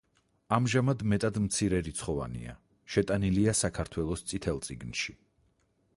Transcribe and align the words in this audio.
ამჟამად 0.55 1.03
მეტად 1.11 1.37
მცირერიცხოვანია, 1.43 2.55
შეტანილია 2.95 3.57
საქართველოს 3.63 4.29
„წითელ 4.33 4.67
წიგნში“. 4.69 5.17